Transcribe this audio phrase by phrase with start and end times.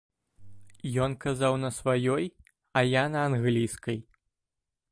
[1.07, 2.25] Ён казаў на сваёй,
[2.81, 3.99] а я на англійскай.